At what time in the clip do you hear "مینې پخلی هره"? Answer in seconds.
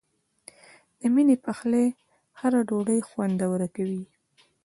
1.13-2.59